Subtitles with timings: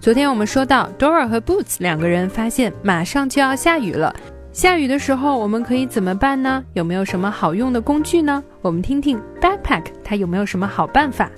[0.00, 4.14] 昨天我们说到，Dora 和 Boots 两个人发现马上就要下雨了。
[4.52, 6.64] 下雨的时候，我们可以怎么办呢？
[6.74, 8.42] 有没有什么好用的工具呢？
[8.62, 11.28] 我们听听 Backpack 它有没有什么好办法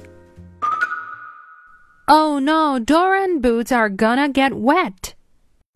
[2.07, 5.15] ？Oh no, Dora and Boots are gonna get wet.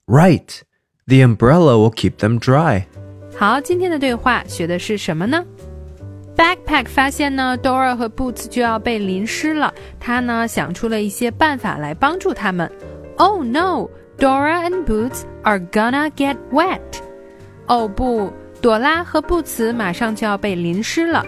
[0.07, 0.60] Right.
[1.07, 2.85] The umbrella will keep them dry.
[3.37, 5.43] 好，今天的对话学的是什么呢
[6.37, 12.70] ？Backpack 发现呢，Dora 和 Boots 就要被淋湿了，他呢想出了一些办法来帮助他们。
[13.16, 16.80] Oh no, Dora and Boots are gonna get wet.
[17.66, 21.24] 哦不，朵拉和布茨马上就要被淋湿了。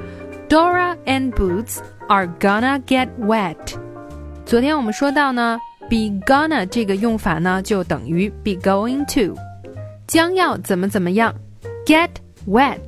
[0.48, 3.56] Dora and Boots are gonna get wet.
[4.44, 9.38] 昨天我们说到呢，be gonna 这个用法呢就等于 be going to，
[10.06, 11.34] 将要怎么怎么样。
[11.84, 12.10] get
[12.48, 12.80] wet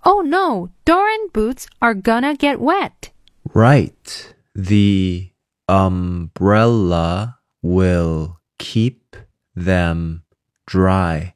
[0.00, 3.10] Oh no, Dora and Boots are gonna get wet.
[3.52, 4.34] Right.
[4.54, 5.32] The
[5.66, 9.16] umbrella will keep
[9.54, 10.22] them
[10.66, 11.34] dry.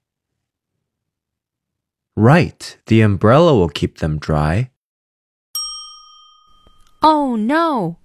[2.17, 2.79] Right.
[2.87, 4.71] The umbrella will keep them dry.
[7.02, 7.98] Oh no,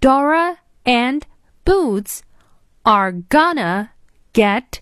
[0.00, 1.26] Dora and
[1.64, 2.22] Boots
[2.84, 3.92] are gonna
[4.32, 4.80] get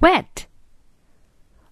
[0.00, 0.46] wet.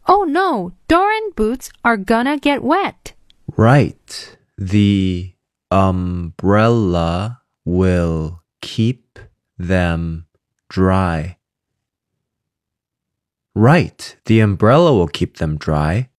[0.08, 3.14] Oh no, Dora and Boots are gonna get wet.
[3.56, 4.36] Right.
[4.58, 5.34] The
[5.70, 9.18] umbrella will keep
[9.56, 10.26] them
[10.68, 11.38] dry.
[13.54, 14.16] Right.
[14.24, 16.09] The umbrella will keep them dry.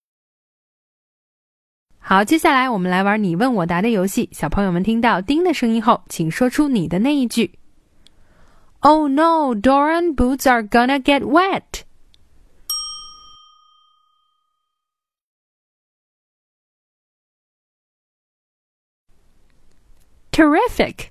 [2.03, 4.27] 好，接下来我们来玩你问我答的游戏。
[4.33, 7.57] 小朋友们听到“叮”的声音后，请说出你的那一句。
[8.79, 11.83] Oh no，doran Boots are gonna get wet.
[20.31, 21.10] Terrific.